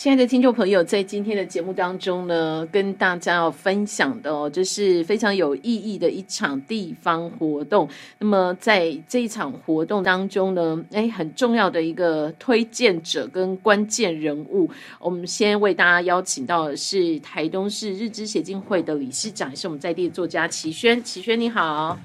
[0.00, 7.86] 亲爱的听众朋友，在今天的节目当中呢，跟大家要分享的哦，这是非常有意义的一场地方活动。
[8.18, 21.04] 那么在这一场活动当中呢，哎，很重要的一个推荐者跟关键人物，我们先为大家邀请到的是台东市日知协进会的理事长，也是我们在地作家齐轩。
[21.04, 21.98] 齐轩你好，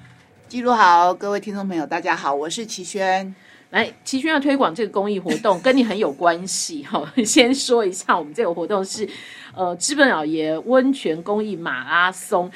[0.50, 3.34] 记录好，各位听众朋友，大家好，我是齐轩。
[3.76, 7.06] 来，齐轩要推广这个公益活动， 跟你很有关系哈。
[7.26, 9.06] 先说一下，我们这个活动是
[9.54, 12.50] 呃，资本老爷温泉公益马拉松。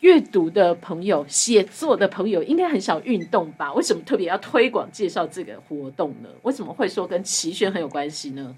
[0.00, 3.72] 阅读的朋友、写作的朋友，应该很少运动吧？
[3.72, 6.28] 为什么特别要推广介绍这个活动呢？
[6.42, 8.54] 为什么会说跟齐轩很有关系呢？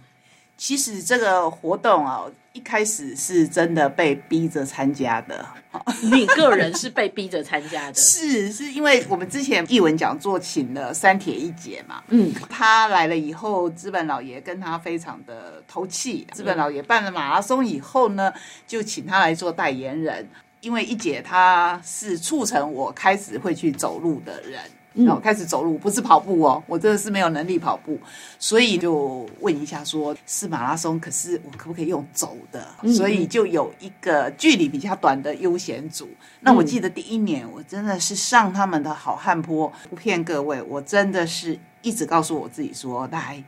[0.57, 5.45] 其实这个活动啊，一开始是真的被逼着参加的。
[6.13, 7.95] 你个人是被逼着参加的？
[7.99, 16.27] 是，是因为我们之前译文讲座请了三铁一姐嘛，嗯，他来了以后，资本老爷跟他非常的投契。
[16.33, 18.33] 资本老爷办了马拉松以后呢，
[18.67, 20.29] 就请他来做代言人，
[20.61, 24.61] 因为一姐她是促成我开始会去走路的人。
[24.95, 27.99] 然后开始走路，不是跑步哦，我真的是没有能力跑步，
[28.39, 32.67] 所以就问一下，说是马拉松，可是我可不可以用走的？
[32.93, 36.09] 所以就有一个距离比较短的悠闲组。
[36.41, 43.43] 那我记得第一年，我真的是上他们的好汉坡，不骗各位，我真的是一直告诉我自己说，来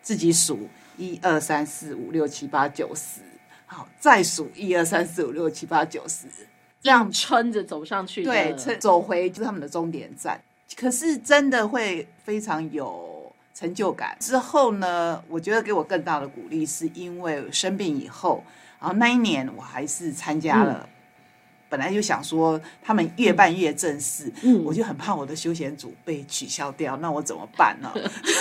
[0.00, 3.20] 自己数一二三四五六七八九十，
[3.66, 6.26] 好，再数一二三四五六七八九十，
[6.80, 10.40] 这样撑着走上去，对，走回就是他们的终点站。
[10.74, 14.16] 可是真的会非常有成就感。
[14.18, 18.42] 之后呢，我觉得给我更大的鼓励，是因为生病以后，
[18.80, 20.88] 然后那一年我还是参加了。
[21.68, 27.92] 本来就想说他们越办越正式，嗯，我就很怕我的休闲组被取消掉，那我怎么办呢？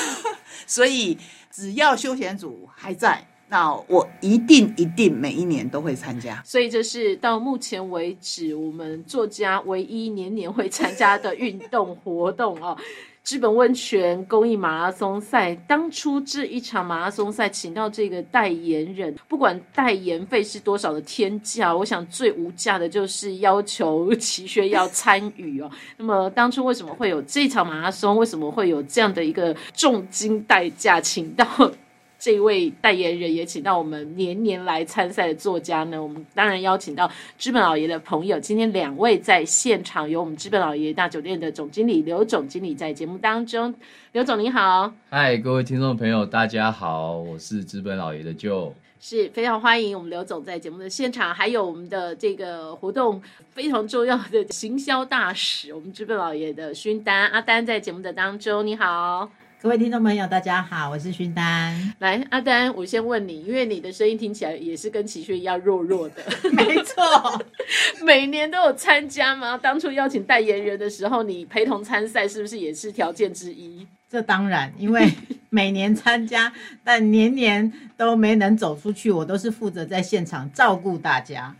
[0.68, 1.18] 所以
[1.52, 3.26] 只要休闲组还在。
[3.48, 12.78] 那我一定一定每一年都会参加，所以这是到目前为止我们作家唯一年年会参加的运动活动哦。
[13.28, 25.72] 日本温泉公益马拉松赛，当初这一场马拉松赛，请到这个代言人，不管代言费是多少的天价，我想最无价的就是要求齐轩要参与哦。
[25.98, 28.16] 那么当初为什么会有这场马拉松？
[28.16, 31.48] 为什么会有这样的一个重金代价，请到？
[32.18, 38.40] 这位代言人也请到我们年年来参赛的作家呢，我们当然邀请到资本老爷的朋友。
[38.40, 43.74] 今天两位在现场，有我们资本老爷大酒店的总经理刘总经理在节目当中。
[44.14, 53.22] 刘总你好，嗨，各位听众朋友，大家好，我是资本老爷的舅，是非常欢迎我们刘总在节目的现场，还有我们的这个活动
[53.52, 59.30] 非常重要的行销大使，我们资本老爷的勋丹阿丹在节目的当中，你好。
[59.66, 61.92] 各位听众朋友，大家好，我是勋丹。
[61.98, 67.44] 来，阿丹，我先问你，因为你的声音听起来也是跟齐轩一样弱弱的， 没错。
[68.04, 69.58] 每年都有参加吗？
[69.58, 73.88] 当初邀请代言人的时候，你陪同参赛是不是也是条件之一？
[74.08, 75.12] 这当然，因为
[75.50, 81.56] 每年参加，但年年都没能走出去，我都是负责在现场照顾大家。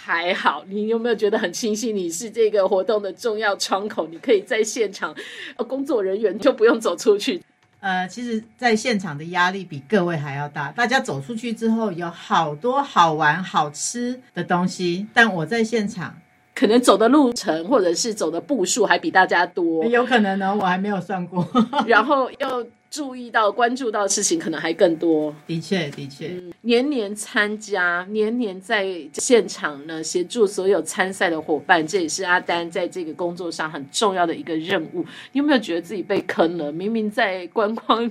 [0.00, 4.06] 还好，你有没有觉得很庆幸你是这个活动的重要窗口？
[4.06, 5.14] 你可以在现场，
[5.56, 7.42] 呃，工作人员就不用走出去。
[7.80, 10.70] 呃，其实，在现场的压力比各位还要大。
[10.72, 16.16] 大家走出去之后，有好多好玩、好吃的东西，但我在现场，
[16.54, 19.84] 可能走的路程或者是走的步数还比大家多。
[19.84, 21.46] 有可能呢，我还没有算过。
[21.86, 22.66] 然后又。
[22.90, 25.34] 注意到、关注到的事情可能还更多。
[25.46, 35.04] 的确，的确，年年参加，年年在现场呢，协助所有参赛的伙伴，这也是阿丹在这个工作上很重要的一个任务。
[35.32, 36.72] 你有没有觉得自己被坑了？
[36.72, 38.10] 明明在观光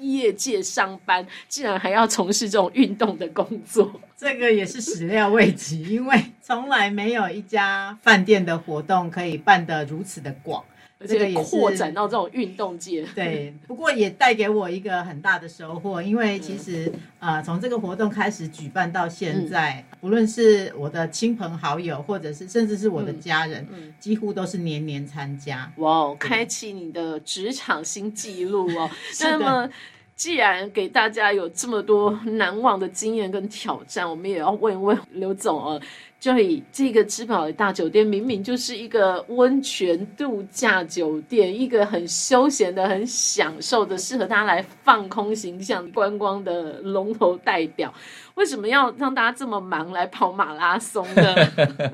[0.00, 4.00] 业界上班，竟然还要从事这种运动的工作？
[4.16, 10.64] 这个也是始料未及，因为从来没有一家饭店的活动可以办得如此的广。
[10.98, 25.70] 而且扩展到这种运动界，对，不过也带给我一个很大的收获，因为其实呃，从这个活动开始举办到现在，不论是我的亲朋好友，或者是甚至是我的家人，几乎都是年年参加。
[25.76, 28.90] 哇，开启你的职场新纪录哦！
[29.20, 29.68] 那么，
[30.16, 35.80] 既然给大家有这么多难忘的经验跟挑战，我们也要问一问刘总啊。
[36.18, 47.92] 就以这个芝宝大酒店明明就是一个温泉度假酒店，一个很休闲的、很享受的、适合大家来放空形象观光的龙头代表，
[48.36, 51.34] 为什么要让大家这么忙来跑马拉松呢？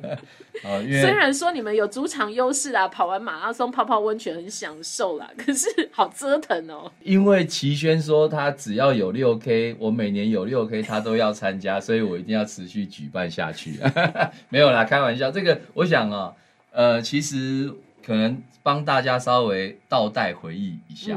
[0.63, 6.91] 虽然说你们有主场优势啊，跑完马拉松泡泡温泉很享受啦， 可是好折腾哦。
[7.03, 13.79] 因为齐轩说他只要有六 K，我每年有六 K，他都要参加，所以我一定要持续举办下去。
[14.51, 15.31] 没有啦，开玩笑。
[15.31, 16.33] 这个我想啊，
[16.73, 17.73] 呃，其实
[18.05, 21.17] 可能帮大家稍微倒带回忆一下，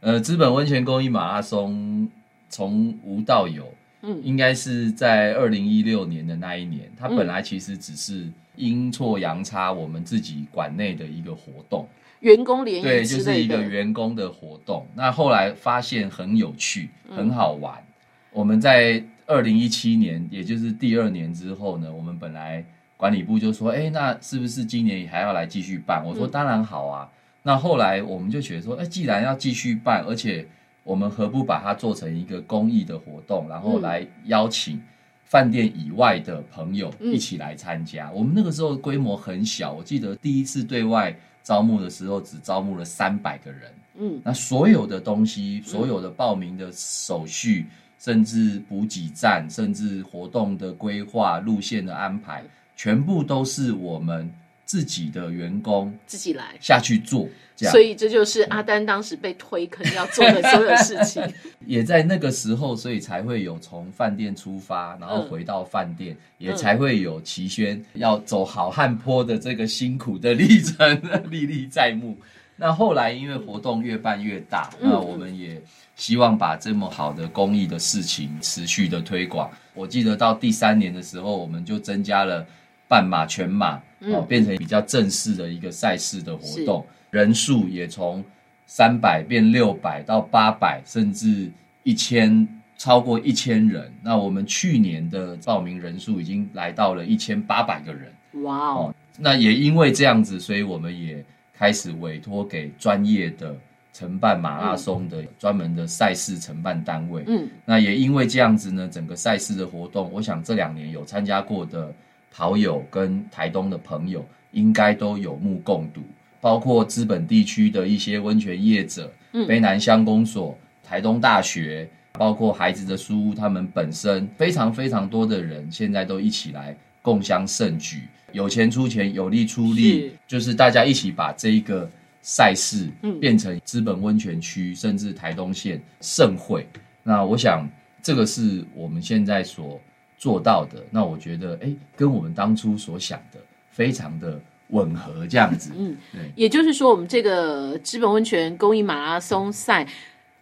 [0.00, 2.08] 呃，资本温泉公益马拉松
[2.48, 8.28] 从无到有，嗯，应该是在二零一六年的那一年，它本来其实只是。
[8.56, 11.88] 阴错阳差，我们自己馆内的一个活动，
[12.20, 14.86] 员工联谊对，就是一个员工的活动。
[14.94, 17.82] 那后来发现很有趣，很好玩。
[18.30, 22.62] 我们在二零一七年，也就是第二年之后呢，我们本来
[22.98, 27.08] 管理部就说：“哎，那是不是今年还要来继续办？”我说：“当然好啊。”
[27.42, 30.46] 那后来我们就觉得说：“哎，既然要继续办，而且
[30.84, 34.80] 我们何不把它做成一个公益的活动，然后来邀请。”
[35.24, 38.10] 饭店以外的朋友一起来参加。
[38.10, 43.72] 我们那个时候规模很小，我记得第一次对外招募的时候只招募了三百个人。
[43.94, 47.64] 嗯，那所有的东西、所有的报名的手续，
[47.98, 52.44] 甚至补给站，甚至活动的规划、路线的安排，
[52.76, 54.30] 全部都是我们。
[54.72, 61.22] 自己的员工自己来下去做，这样，所以这就是阿丹当时被推坑要做的所有事情。
[61.66, 72.16] 也在那个时候，所以才会有从饭店出发，然后回到饭店，也才会有齐轩要走好汉坡的这个辛苦的历程 历历在目。
[72.56, 75.60] 那后来因为活动越办越大，那我们也
[75.96, 79.50] 希望把这么好的公益的事情持续的推广。
[79.74, 82.46] 我记得到第三年的时候，我们就增加了。
[82.92, 88.22] 半马、全马，哦，变成比较正式的一个赛事的活动，人数也从
[88.66, 91.50] 三百变六百到八百，甚至
[91.84, 92.46] 一千，
[92.76, 93.90] 超过一千人。
[94.02, 98.12] 那我们去年的报名人数已经来到了一千八百个人。
[98.42, 98.94] 哇哦！
[99.16, 101.24] 那也因为这样子，所以我们也
[101.54, 103.56] 开始委托给专业的
[103.94, 107.24] 承办马拉松的专门的赛事承办单位。
[107.26, 111.90] 嗯，那也因为这样子呢，整个赛事的活动，我想这两年有参加过的。
[112.34, 116.00] 好友跟台东的朋友应该都有目共睹，
[116.40, 128.02] 包括资本地区的一些温泉业者，嗯，北南乡公所、台东大学，包括孩子的书屋，他们本身非常非常多的人，现在都一起来共襄盛举，
[128.32, 131.88] 有钱出钱，有力出力，就是大家一起把这一个
[132.22, 132.88] 赛事
[133.20, 136.66] 变成资本温泉区，甚至台东县盛会。
[137.02, 137.68] 那我想，
[138.02, 139.78] 这个是我们现在所。
[140.22, 143.40] 做到的，那我觉得，哎，跟我们当初所想的
[143.72, 145.72] 非常的吻合，这样子。
[145.76, 146.30] 嗯，对。
[146.36, 149.84] 也就是说，我们这个资本温泉公益马拉松赛，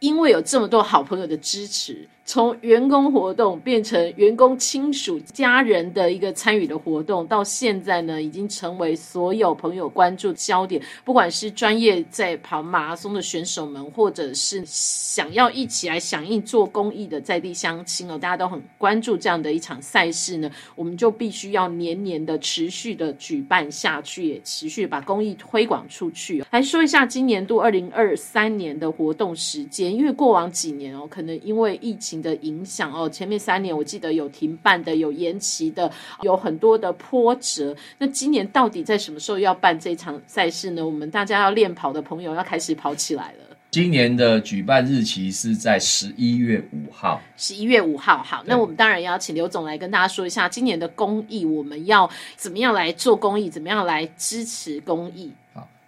[0.00, 2.06] 因为有这么多好朋友的支持。
[2.23, 10.81] 从员工活动变成员工亲属家人的一个参与的活动，到现在呢，已经成为所有朋友关注焦点。
[11.05, 20.49] 不管是专业在跑马拉松的选手们，或者是想要一起来响应做公益的在地乡亲哦，大家都很关注这样的一场赛事呢。
[20.76, 26.44] 我们就必须要年年的持续的举办下去，也持续把公益推广出去。
[26.52, 32.20] 来说一下今年度二零二三年的活动时间，因为过往几年哦，可能因为疫情。
[32.20, 35.90] 的影响哦，前面三年我记得有停办的，有延期的，
[36.20, 37.75] 有很多的波折。
[37.96, 40.84] 那今年到底在什么时候要办这场赛事呢？
[40.84, 43.56] 我们大家要练跑的朋友要开始跑起来了。
[43.70, 47.22] 今年的举办日期是在十一月五号。
[47.38, 55.32] 十一月五号，好，那我们当然要请刘总来跟大家说一下今年的公益，我们要怎么样来做公益，怎么样来支持公益。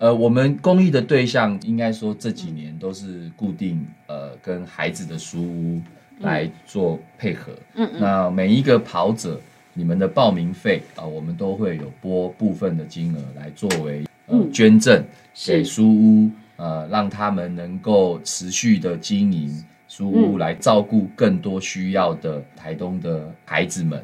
[0.02, 5.80] 好，呃，我们公益的对象应该说这几年都是固定，呃，跟孩子的书屋。
[6.18, 9.40] 来做配合，嗯嗯，那每一个跑者，
[9.75, 15.04] 你们的报名费啊，我们都会有拨部分的金额来作为呃捐赠
[15.35, 19.50] 给书屋，呃，让他们能够持续的经营
[19.88, 24.00] 书屋，来照顾更多需要的台东的孩子们。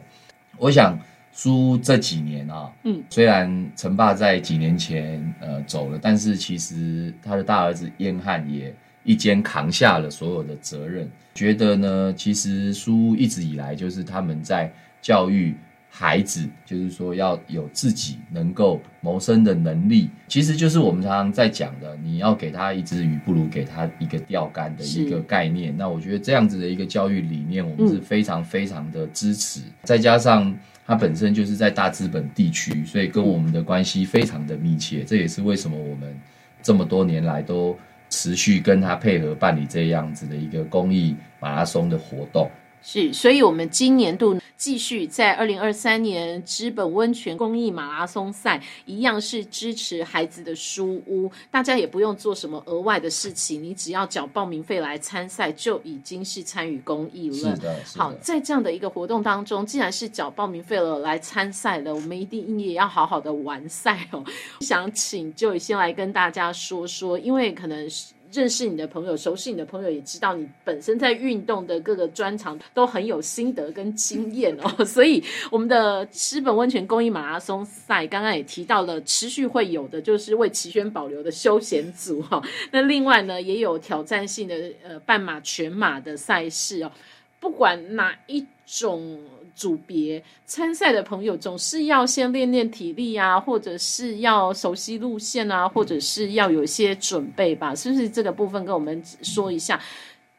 [0.56, 0.98] 我想
[1.38, 8.74] 书屋这几年啊，嗯，虽然陈爸在几年前呃走了，但是其实他的大儿子燕汉也。
[9.04, 15.54] 一肩扛下了所有的责任，觉得呢，其实书一直以来就是他们在教育
[15.88, 25.74] 孩子，就是说要有自己能够谋生的能力，其实就是我们常常在讲的，你要给他一只鱼，不如给他一个钓竿的一个概念。
[25.74, 29.62] 那我觉得这样子的一个教育理念，我们是非常非常的支持。
[29.84, 30.54] 再加上
[30.88, 35.04] 它本身就是在大资本地区，所以跟我们的关系非常的密切。
[35.04, 36.18] 这也是为什么我们
[36.62, 37.76] 这么多年来都
[38.08, 42.50] 持续跟他配合办理这样子的一个公益马拉松的活动。
[42.80, 57.56] 是，所以我们今年度继续在二零二三年资本温泉公益马拉松赛，一样是支持孩子的书屋，大家也不用做什么额外的事情，你只要缴报名费来参赛，就已经是参与公益了。
[57.96, 64.24] 好，在这样的一个活动当中，既然是缴报名费了来参赛了，我们一定也要好好的完赛哦。
[64.60, 68.17] 想请就先来跟大家说说，因为可能是。
[68.32, 82.42] 认识你的朋友，熟悉你的朋友也知道你本身在运动的各个专长都很有心得跟经验哦， 所以我们的资本温泉公益马拉松赛刚刚也提到了，持续会有的就是为齐宣保留的休闲组哈。
[82.70, 86.92] 那另外呢，也有挑战性的呃半马、全马的赛事哦，
[87.40, 89.18] 不管哪一种。
[89.58, 97.74] 组别参赛的朋友总是要先练练体力啊，或者是要熟悉路线啊，或者是要有一些准备吧？
[97.74, 99.80] 是不是这个部分跟我们说一下？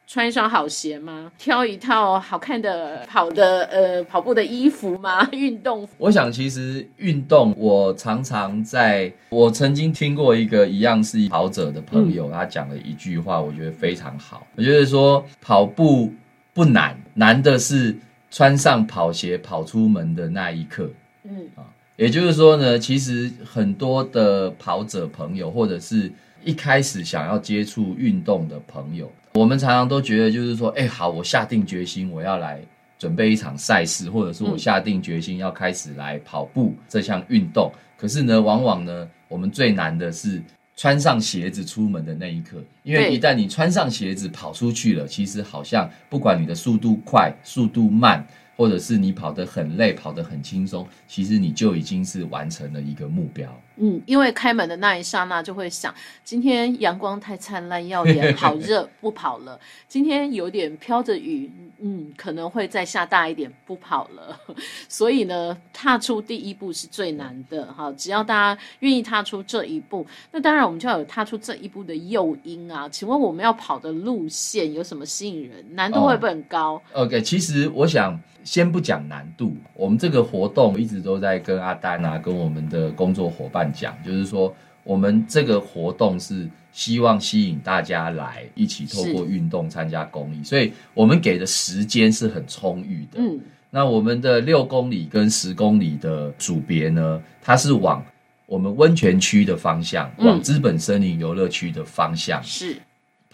[0.06, 1.30] 穿一双好鞋吗？
[1.38, 5.28] 挑一套好看的跑的呃跑步的衣服吗？
[5.32, 5.86] 运动？
[5.98, 14.46] 我想其实运动，我常常在我曾经听过一个一样是跑者的朋友，他讲了一句话，我觉得非常好。
[14.56, 16.10] 我觉得说跑步
[16.54, 17.94] 不难，难的是。
[18.30, 20.88] 穿上跑鞋跑出门的那一刻，
[21.24, 26.10] 嗯啊，也就是说呢，其实很多的跑者朋友，或者是
[26.44, 32.60] 一开始想要接触运动的朋友，我们常常都觉得，就是说，哎，好，我下定决心，我要来
[32.98, 37.70] 准备一场赛事，或者是我下定决心要开始来跑步这项运动。
[37.98, 40.40] 可是呢，往往呢，我们最难的是。
[40.80, 48.26] 穿上鞋子出门的那一刻，因为一旦你穿上鞋子跑出去了，其实好像不管你的速度快、速度慢。
[48.60, 53.50] 或者是你跑得很累，跑得很轻松，其实你就已经是完成了一个目标。
[53.76, 59.58] 嗯，因为开门的那一刹那就会想，今天阳光太灿烂耀眼，好热， 不跑了。
[59.88, 64.38] 今天有点飘着雨，嗯，可能会再下大一点，不跑了。
[64.90, 67.90] 所以呢，踏出第一步是最难的哈。
[67.96, 72.86] 只要大家愿意踏出这一步，那当然我们就要有踏出这一步的诱因啊。
[72.90, 75.64] 请问我们要跑的路线有什么吸引人？
[75.74, 78.20] 难度会不会很高？OK，其实我想。
[78.50, 84.52] 先不讲难度，我们这个活动一直都在跟阿丹啊，跟我们的工作伙伴讲，就是说
[84.82, 93.20] 我们这个活动是希望吸引大家来一起透过运动参加公益，所以我们给的时间是很充裕的。
[93.20, 93.38] 嗯，
[93.70, 98.04] 那我们的六公里跟十公里的组别呢，它是往
[98.46, 102.76] 我们温泉区的方向，往资本森林游乐区的方向是。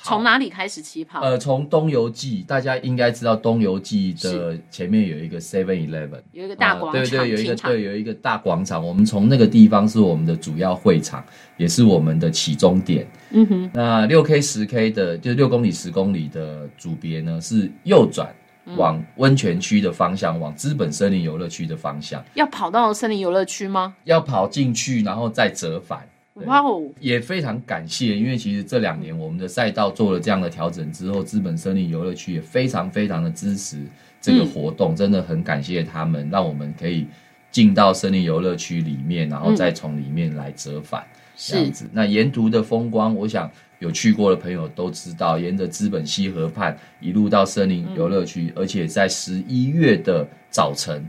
[0.02, 1.20] 从哪里开始起跑？
[1.20, 8.86] 呃，从东游记，大家应该知道东游记的前面有一个 Seven Eleven，有一个大广场，对对，有一个对，有一个大广场。
[8.86, 11.24] 我们从那个地方是我们的主要会场，
[11.56, 13.06] 也是我们的起终点。
[13.30, 18.32] 嗯哼，那六 K 十 K 的，就是六公里十公里的组别呢，是右转
[18.76, 22.24] 往温泉区的方向，往资本森林游乐区的方向。
[22.34, 23.96] 要跑到森林游乐区吗？
[24.04, 26.06] 要跑进去，然后再折返。
[26.44, 33.78] 哇哦，也非常感谢，因为其实这两年我们的赛道做了这样的调整之后，资本森林游乐区也非常非常的支持
[34.20, 37.06] 这个活动，真的很感谢他们，让我们可以
[37.50, 41.02] 进到森林游乐区里面，然后再从里面来折返
[41.36, 41.88] 这样子。
[41.90, 51.02] 那沿途的风光，我想有去过的朋友都知道，沿着资本溪河畔一路到森林游乐区，而且在十一月的早晨，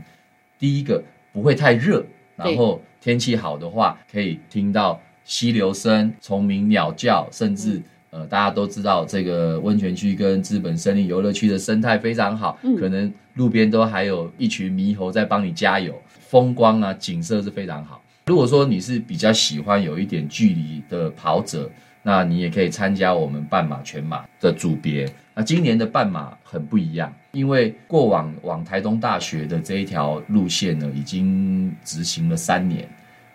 [0.58, 1.04] 第一个
[1.34, 2.02] 不会太热，
[2.34, 4.98] 然后天气好的话，可以听到。
[5.28, 18.02] 溪流声、虫鸣、鸟叫，甚至呃，大家都知道这个温泉区跟资本森林游乐区的生态非常好，可能路边都还有一群猕猴在帮你加油，风光啊，景色是非常好。
[18.24, 21.70] 如果说你是比较喜欢有一点距离的跑者，
[22.02, 25.06] 那你也可以参加我们半马、全马的组别。
[25.34, 32.88] 那今年的半马很不一样，因为过往往台东大学的这一条路线呢，已经执行了三年。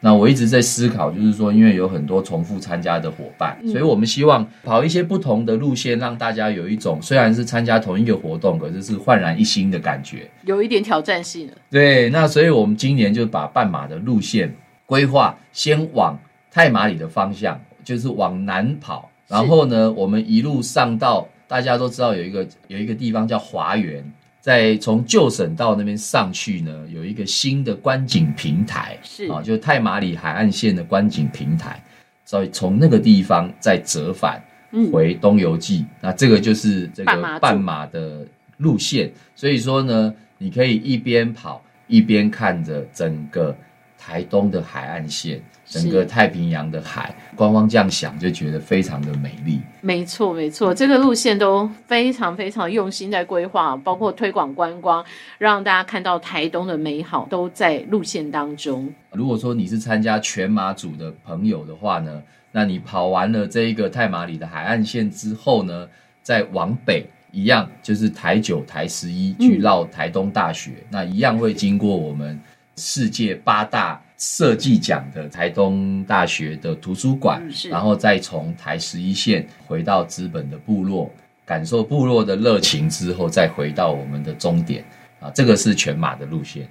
[0.05, 11.53] 那我一直在思考，就是说，因为有很多重复参加的伙伴，所以我们希望跑一些不同的路线，让大家有一种虽然是参加同一个活动，可是是焕然一新的感觉，有一点挑战性的。
[11.71, 14.53] 对，那所以我们今年就把半马的路线
[14.85, 16.19] 规划，先往
[16.51, 24.03] 太马里的方向，就是往南跑，然后呢，我们一路上到大家都知道有一个有一个地方叫华园。
[24.43, 31.81] 在从旧省道那边上去呢，有一个新的观景平台，是啊，就太马里海岸线的观景平台，
[32.25, 34.43] 所以从那个地方再折返
[34.91, 39.09] 回东游记，那这个就是这个半马的路线。
[39.33, 41.63] 所以说呢，你可以一边跑。
[41.87, 43.55] 一边看着整个
[43.99, 45.39] 台东的海岸线。
[45.73, 49.59] 整个太平洋的海，光光这样想就觉得非常的美丽。
[49.81, 55.03] 没错，没错，这个路线都非常非常用心在规划，包括推广观光，
[55.39, 58.87] 让大家看到台东的美好，都在路线当中。
[59.13, 65.87] 如果说你是参加全马组的朋友的话呢，那你跑完了这一个太马里的海岸线之后呢，
[66.21, 72.39] 再往北一样，就是台九、台十一去绕台东大学，那一样会经过我们
[72.75, 73.99] 世界八大。
[74.25, 81.11] 设计奖的台东大学的图书馆，然后再从台十一线回到资本的部落，
[81.45, 84.81] 感受部落的热情之后，再回到我们的终点
[85.19, 86.65] 啊，这个是全马的路线。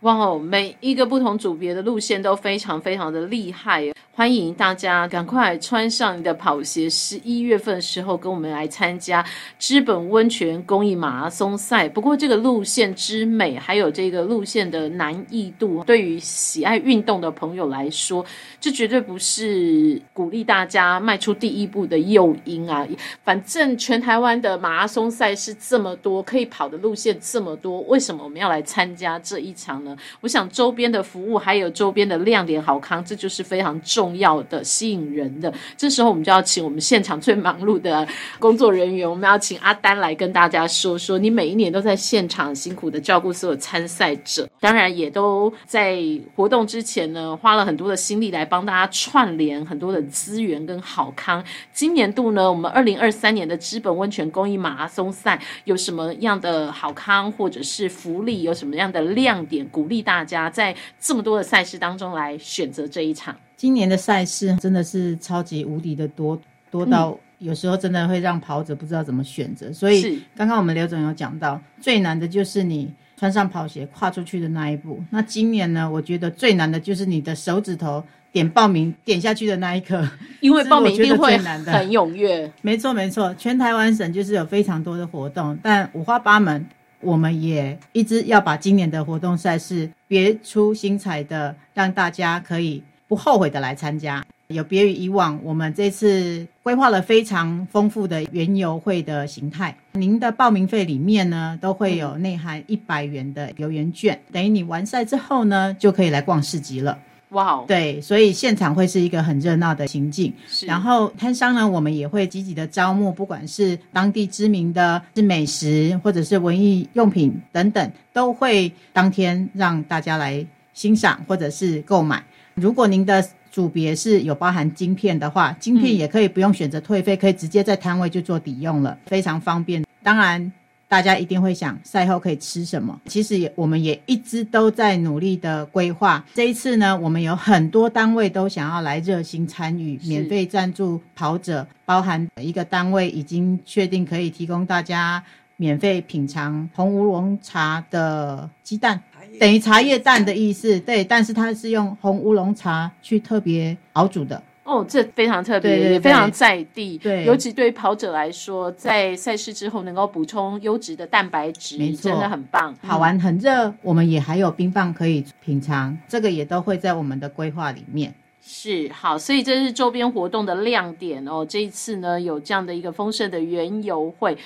[0.00, 3.84] 哇哦，每一个不同组别的路线都非常非常的厉害。
[4.16, 9.22] 欢迎大家赶快穿上你的跑鞋，十一月份的时候跟我们来参加
[9.58, 11.86] 知本温泉公益马拉松赛。
[11.86, 18.24] 不过这个路线之美，还有这个路线的难易度，对于喜爱运动的朋友来说，
[18.58, 22.88] 这绝对不是鼓励大家迈出第一步的诱因啊！
[23.22, 29.94] 反正全台湾的马拉松赛事这么多，可以跑的路线这么多，为什么我们要来参加这一场呢？
[30.22, 34.05] 我想周边的服务还有周边的亮点好康，这就是非常重。
[34.06, 38.06] 重要的、吸引人的，这时候我们就要请我们现场最忙碌的
[38.38, 46.00] 工作人员，我们要请阿丹来跟大家说说，你每一年都在现场辛苦的照顾所有参赛者，当然也都在
[46.36, 51.42] 活动之前呢，花了很多的心力来帮大家串联很多的资源跟好康。
[51.72, 63.34] 今年度呢，我们二零二三年的资本温泉公益马拉松赛有什么样的好康或者是福利，有什么样的亮点，鼓励大家在这么多的赛事当中来选择这一场。
[63.56, 66.38] 今年的赛事真的是超级无敌的多，
[66.70, 69.72] 多到有时候真的会让跑者不知道怎么选择。
[69.72, 75.02] 所以刚刚我们刘总有讲到，最难的就是你穿上跑鞋跨出去的那一步。
[75.10, 80.06] 那今年呢，我觉得最难的就是你的手指头点报名点下去的那一刻，
[80.40, 82.52] 因为报名一定会很踊跃。
[82.60, 86.66] 没错没错，全台湾省就是有非常多的活动，但五花八门，
[87.00, 92.82] 我们也一直要把今年的活动赛事别出心裁的，让大家可以。
[93.08, 99.76] 不后悔的来参加，有别于以往，我们这次规划了非常丰富的园游会的形态。
[99.92, 106.98] 您的报名费里面呢，都会有内含一百元的游园券，等于你完赛之后呢，就可以来逛市集了。
[107.30, 110.32] 哇哦，对，所以现场会是一个很热闹的情境。
[110.64, 122.24] 然后摊商呢，我们也会积极的招募，不管是当地知名的是美食或者是文艺用品等等，都会当天让大家来欣赏或者是购买。
[122.56, 129.84] 如果您的组别是有包含晶片的话，晶片也可以不用选择退费，可以直接在摊位就做抵用了，非常方便。
[130.02, 130.50] 当然，
[130.88, 132.98] 大家一定会想赛后可以吃什么？
[133.04, 136.24] 其实也我们也一直都在努力的规划。
[136.32, 145.22] 这一次呢，我们有很多单位都想要来热心参与，免费赞助跑者，包含一个单位已经确定可以提供大家
[145.58, 148.98] 免费品尝红乌龙茶的鸡蛋。
[149.38, 154.42] 等于茶叶蛋的意思，对，但是它是用红乌龙茶去特别熬煮的。
[154.64, 156.98] 哦，这非常特别，也非常在地。
[156.98, 162.74] 对，尤其对于跑者来说，在赛事之后能够补充优质的蛋白质，真的很棒。
[162.82, 168.12] 跑完很热，我们也还有冰棒可以品尝，这个也都会在我们的规划里面。
[168.42, 171.46] 是好，所以这是周边活动的亮点哦。
[171.48, 174.36] 这一次呢，有这样的一个丰盛的园游会。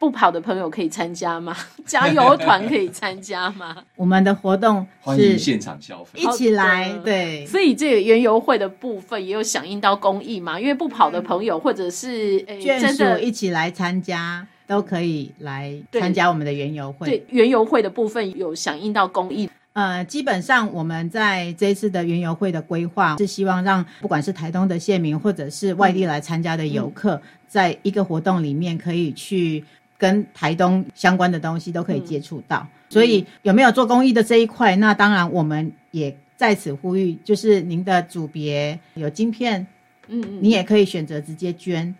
[0.00, 1.54] 不跑的朋友可以参加吗？
[1.84, 3.76] 加油团可以参加吗？
[3.94, 6.90] 我们的活动欢迎现场消费，一起来。
[7.04, 10.58] 对，所以这个园游会的部分也有响应到公益嘛？
[10.58, 17.06] 因为不跑的朋友或者是眷属一起来参加，都可以来参加我们的园游会。
[17.06, 19.50] 对，园游会的部分有响应到公益。
[19.74, 29.62] 呃，基本上我们在这次的园游会的规划是希望让不管是台东的县民或者是外地来参加的游客，在一个活动里面可以去。
[30.00, 34.74] 跟台东相关的东西都可以接触到，所以有没有做公益的这一块？
[34.76, 39.66] 那当然，我们也在此呼吁，就是您的组别有晶片，
[40.08, 41.94] 嗯嗯，你也可以选择直接捐，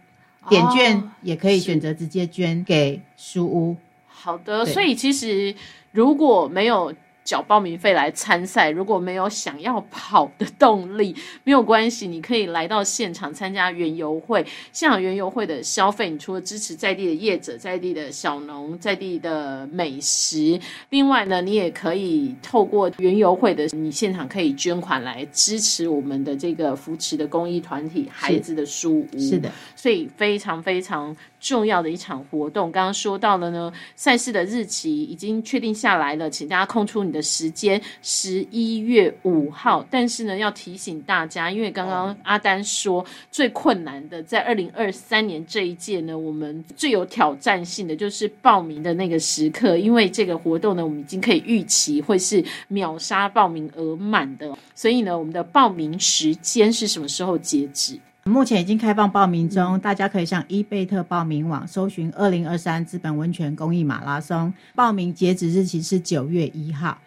[0.48, 3.76] 点券也可以选择直接捐给书屋。
[4.08, 5.54] 好的，所以其实
[5.92, 6.92] 如果没有。
[7.30, 11.14] 缴报名费来参赛，如果没有想要跑的动力，
[11.44, 14.44] 没有关系，你可以来到现场参加园游会。
[14.72, 29.18] 现场园游会的消费，你除了支持在地的业者、在地的小农、在地的美食，另外呢，你也可以透过园游会的，你现场可以捐款来支持我们的这个扶持的公益团体——孩子的书屋。
[29.20, 31.16] 是的，所以非常非常。
[31.40, 32.70] 重要的一场活动。
[32.70, 39.84] 刚刚说到了呢，赛事的日期已经确定下来了，请大家空出你的时间，十一月五号。
[39.90, 57.98] 但是呢，要提醒大家，因为刚刚阿丹说最困难的在二零二三年这一届呢，我们最有挑战性的就是报名的那个时刻，因为这个活动呢，我们已经可以预期会是秒杀报名额满的，所以呢，我们的报名时间是什么时候截止？
[58.24, 66.98] 目前已经开放报名中，大家可以向伊贝特报名网搜寻二零二三资本温泉公益马拉松，报名截止日期是九月一号。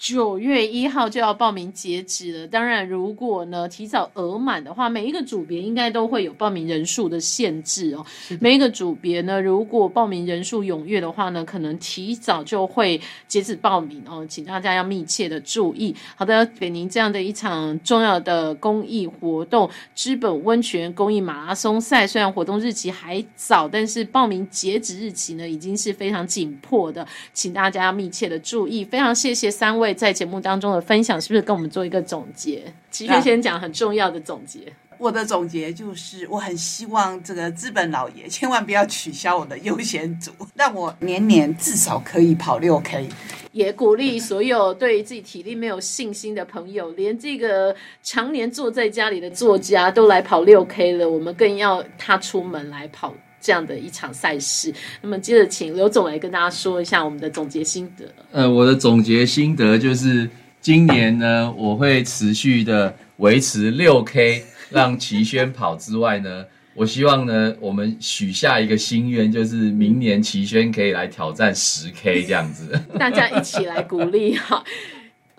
[0.00, 2.46] 九月一号就要报名截止了。
[2.46, 8.04] 当然，如果呢提早额满的话，每一个组别应该都会有报名人数的限制哦。
[8.40, 15.94] 每一个组别呢，如果报名人数踊跃的话呢，可能提早就会截止报名哦，请大家要密切的注意。
[16.16, 28.82] 好的，给您这样的一场重要的公益活动——资本温泉公益马拉松赛，虽然活动日期还早，但是报名截止日期呢已经是非常紧迫的，请大家要密切的注意。
[28.82, 29.89] 非常谢谢三位。
[29.94, 32.72] 在节目当中的分享，是不是跟我们做一个总结？
[32.90, 34.72] 齐轩先讲很重要的总结。
[34.98, 43.08] 我的总结就是，我很希望这个资本老爷 千万不要取消我的优先组，让我年年至少可以跑六 K。
[43.52, 53.12] 也鼓励所有对自己体力没有信心的朋友，连这个常年坐在家里的作家都来跑六 K 了，我们更要他出门来跑。
[53.40, 58.04] 这样的一场赛事，那么接着请刘总来跟大家说一下我们的总结心得。
[58.32, 60.28] 呃，我的总结心得就是，
[60.60, 72.78] 今年呢，我会持续的维持六 K， 让齐轩跑之外呢，我希望呢，我们许下一个心愿，就是明年齐轩可以来挑战十 K 这样子。
[72.98, 74.62] 大家一起来鼓励哈。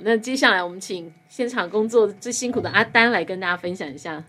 [0.03, 4.23] 那接下来我们请现场工作最辛苦的阿丹来跟大家分享一下。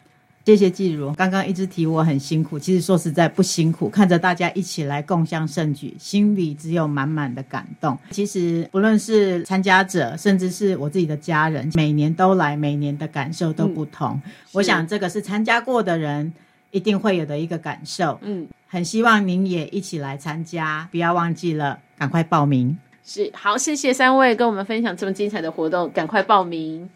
[0.45, 7.97] 谢谢季如，刚刚一直提我很辛苦，其实说实在不辛苦，看着大家一起来共襄盛举，心里只有满满的感动。
[8.11, 14.21] 其实不论是参加者，甚至是我自己的家人，每年都来，每年的感受都不同。
[14.51, 16.33] 我想这个是参加过的人
[16.73, 18.19] 一定会有的一个感受。
[18.23, 22.77] 嗯，很希望您也一起来参加，不要忘记了，赶快报名。
[23.05, 26.89] 是好，谢谢三位跟我们分享这么精彩的活动，赶快报名。